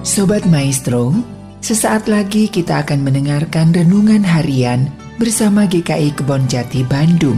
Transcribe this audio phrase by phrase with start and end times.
[0.00, 1.12] Sobat Maestro,
[1.60, 4.88] sesaat lagi kita akan mendengarkan renungan harian
[5.20, 7.36] bersama GKI Kebon Jati Bandung.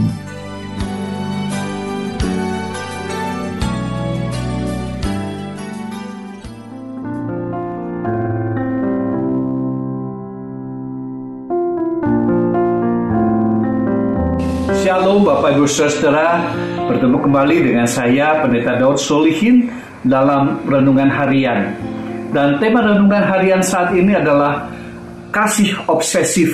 [14.79, 16.55] Shalom Bapak Ibu Saudara,
[16.87, 19.67] bertemu kembali dengan saya Pendeta Daud Solihin
[20.07, 21.75] dalam renungan harian.
[22.33, 24.65] Dan tema renungan harian saat ini adalah
[25.29, 26.49] kasih obsesif.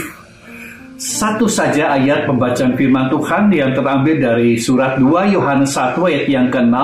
[1.00, 6.48] Satu saja ayat pembacaan firman Tuhan yang terambil dari surat 2 Yohanes 1 ayat yang
[6.52, 6.76] ke-6.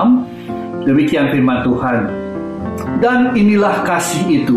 [0.88, 2.08] Demikian firman Tuhan.
[2.96, 4.56] Dan inilah kasih itu,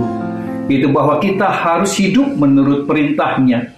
[0.72, 3.76] itu bahwa kita harus hidup menurut perintahnya.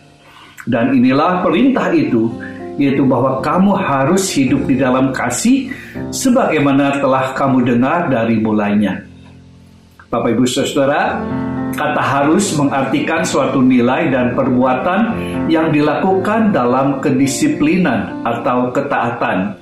[0.69, 2.29] Dan inilah perintah itu,
[2.77, 5.73] yaitu bahwa kamu harus hidup di dalam kasih
[6.13, 9.10] sebagaimana telah kamu dengar dari mulainya.
[10.11, 11.23] Bapak Ibu Saudara,
[11.71, 15.15] kata harus mengartikan suatu nilai dan perbuatan
[15.47, 19.55] yang dilakukan dalam kedisiplinan atau ketaatan.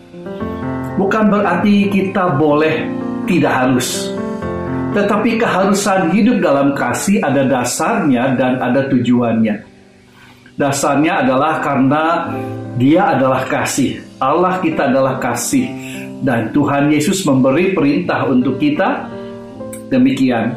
[0.97, 2.89] Bukan berarti kita boleh
[3.29, 4.09] tidak harus.
[4.97, 9.61] Tetapi keharusan hidup dalam kasih ada dasarnya dan ada tujuannya.
[10.57, 12.25] Dasarnya adalah karena
[12.73, 14.01] dia adalah kasih.
[14.17, 15.69] Allah kita adalah kasih.
[16.25, 19.18] Dan Tuhan Yesus memberi perintah untuk kita.
[19.89, 20.53] Demikian,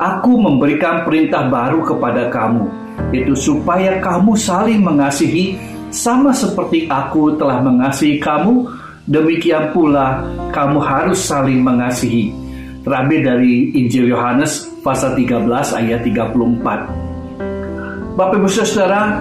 [0.00, 2.64] aku memberikan perintah baru kepada kamu.
[3.12, 5.60] Itu supaya kamu saling mengasihi
[5.92, 8.64] sama seperti aku telah mengasihi kamu.
[9.04, 10.24] Demikian pula
[10.56, 12.32] kamu harus saling mengasihi.
[12.80, 18.16] Terambil dari Injil Yohanes pasal 13 ayat 34.
[18.16, 19.20] Bapak Ibu Saudara,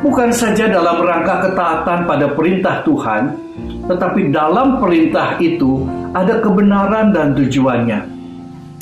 [0.00, 3.36] bukan saja dalam rangka ketaatan pada perintah Tuhan,
[3.92, 5.84] tetapi dalam perintah itu
[6.16, 8.19] ada kebenaran dan tujuannya.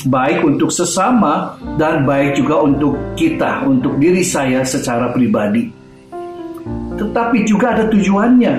[0.07, 5.67] Baik untuk sesama dan baik juga untuk kita, untuk diri saya secara pribadi.
[6.95, 8.53] Tetapi juga ada tujuannya,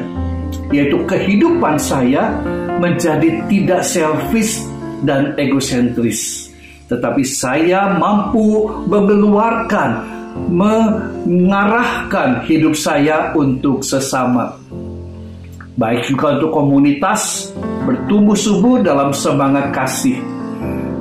[0.68, 2.36] yaitu kehidupan saya
[2.76, 4.60] menjadi tidak selfish
[5.00, 6.52] dan egosentris.
[6.92, 14.60] Tetapi saya mampu mengeluarkan mengarahkan hidup saya untuk sesama.
[15.80, 17.48] Baik juga untuk komunitas
[17.88, 20.39] bertumbuh subur dalam semangat kasih.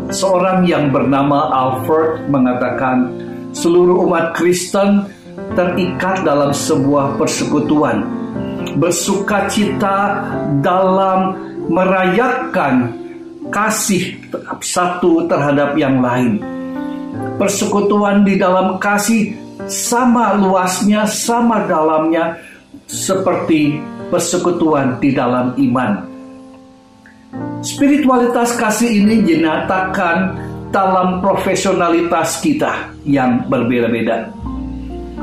[0.09, 3.13] Seorang yang bernama Alfred mengatakan
[3.53, 5.05] seluruh umat Kristen
[5.53, 8.05] terikat dalam sebuah persekutuan.
[8.77, 10.25] Bersuka cita
[10.61, 11.37] dalam
[11.69, 12.93] merayakan
[13.49, 14.17] kasih
[14.61, 16.59] satu terhadap yang lain
[17.39, 19.35] persekutuan di dalam kasih
[19.71, 22.35] sama luasnya, sama dalamnya
[22.85, 23.79] seperti
[24.11, 26.08] persekutuan di dalam iman.
[27.59, 30.33] Spiritualitas kasih ini dinyatakan
[30.73, 34.33] dalam profesionalitas kita yang berbeda-beda.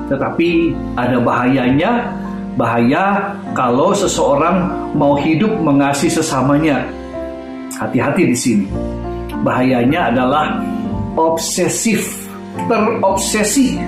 [0.06, 2.14] Tetapi ada bahayanya,
[2.54, 6.86] bahaya kalau seseorang mau hidup mengasihi sesamanya.
[7.74, 8.66] Hati-hati di sini.
[9.42, 10.62] Bahayanya adalah
[11.18, 12.30] obsesif,
[12.70, 13.82] terobsesi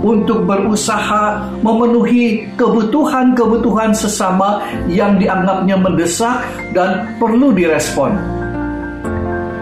[0.00, 6.40] untuk berusaha memenuhi kebutuhan-kebutuhan sesama yang dianggapnya mendesak
[6.72, 8.16] dan perlu direspon.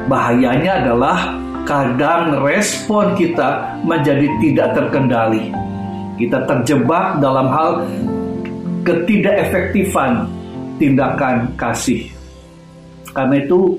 [0.07, 1.37] Bahayanya adalah
[1.69, 5.53] kadang respon kita menjadi tidak terkendali.
[6.17, 7.71] Kita terjebak dalam hal
[8.87, 10.27] ketidakefektifan
[10.81, 12.09] tindakan kasih.
[13.13, 13.77] Karena itu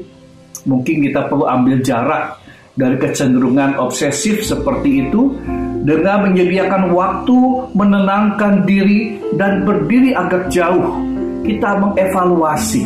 [0.68, 2.38] mungkin kita perlu ambil jarak
[2.76, 5.36] dari kecenderungan obsesif seperti itu
[5.84, 7.38] dengan menyediakan waktu
[7.72, 11.00] menenangkan diri dan berdiri agak jauh
[11.44, 12.84] kita mengevaluasi.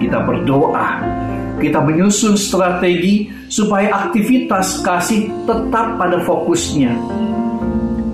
[0.00, 1.00] Kita berdoa.
[1.60, 6.92] Kita menyusun strategi supaya aktivitas kasih tetap pada fokusnya.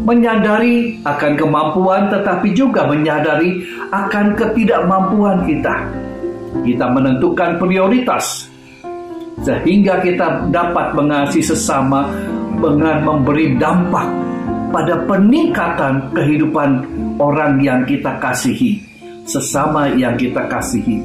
[0.04, 5.74] Menyadari akan kemampuan tetapi juga menyadari akan ketidakmampuan kita.
[6.66, 8.50] Kita menentukan prioritas
[9.40, 12.10] sehingga kita dapat mengasihi sesama
[12.60, 14.06] dengan memberi dampak
[14.70, 16.84] pada peningkatan kehidupan
[17.18, 18.78] orang yang kita kasihi,
[19.26, 21.02] sesama yang kita kasihi.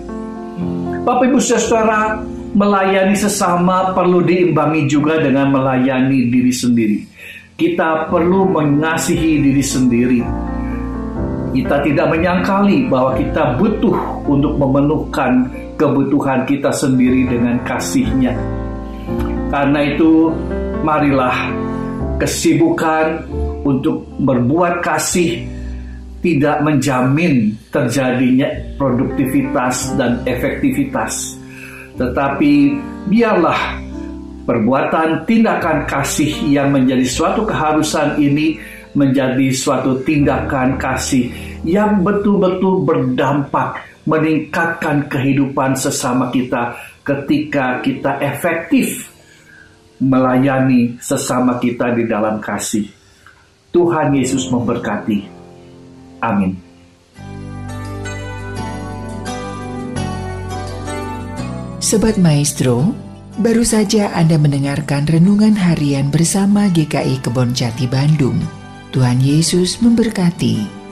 [1.05, 2.21] Bapak Ibu Saudara,
[2.55, 6.99] melayani sesama perlu diimbangi juga dengan melayani diri sendiri.
[7.55, 10.21] Kita perlu mengasihi diri sendiri.
[11.55, 13.95] Kita tidak menyangkali bahwa kita butuh
[14.27, 15.47] untuk memenuhkan
[15.79, 18.35] kebutuhan kita sendiri dengan kasihnya.
[19.47, 20.35] Karena itu,
[20.81, 21.35] marilah
[22.19, 23.23] kesibukan
[23.65, 25.43] untuk berbuat kasih
[26.25, 28.49] tidak menjamin terjadinya
[28.81, 31.37] produktivitas dan efektivitas.
[31.95, 32.53] Tetapi
[33.07, 33.77] biarlah
[34.49, 38.57] perbuatan tindakan kasih yang menjadi suatu keharusan ini
[38.97, 41.29] menjadi suatu tindakan kasih
[41.61, 49.14] yang betul-betul berdampak meningkatkan kehidupan sesama kita ketika kita efektif
[49.99, 52.87] melayani sesama kita di dalam kasih.
[53.71, 55.19] Tuhan Yesus memberkati.
[56.23, 56.55] Amin.
[61.85, 62.95] Sobat Maestro,
[63.37, 68.41] baru saja Anda mendengarkan renungan harian bersama GKI Kebon Jati Bandung.
[68.89, 70.84] Tuhan Yesus memberkati.